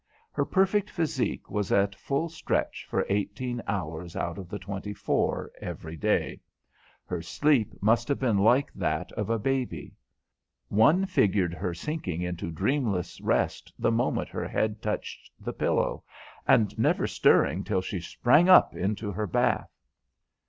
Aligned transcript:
Her 0.31 0.45
perfect 0.45 0.89
physique 0.89 1.51
was 1.51 1.71
at 1.71 1.93
full 1.93 2.27
stretch 2.27 2.87
for 2.89 3.05
eighteen 3.07 3.61
hours 3.67 4.15
out 4.15 4.39
of 4.39 4.49
the 4.49 4.57
twenty 4.57 4.93
four 4.95 5.51
every 5.61 5.95
day. 5.95 6.41
Her 7.05 7.21
sleep 7.21 7.75
must 7.81 8.07
have 8.07 8.17
been 8.19 8.39
like 8.39 8.73
that 8.73 9.11
of 9.11 9.29
a 9.29 9.37
baby. 9.37 9.93
One 10.69 11.05
figured 11.05 11.53
her 11.53 11.75
sinking 11.75 12.23
into 12.23 12.49
dreamless 12.49 13.21
rest 13.21 13.71
the 13.77 13.91
moment 13.91 14.29
her 14.29 14.47
head 14.47 14.81
touched 14.81 15.29
the 15.39 15.53
pillow, 15.53 16.03
and 16.47 16.75
never 16.79 17.05
stirring 17.05 17.63
till 17.63 17.81
she 17.81 17.99
sprang 18.01 18.49
up 18.49 18.73
into 18.75 19.11
her 19.11 19.27
bath. 19.27 19.69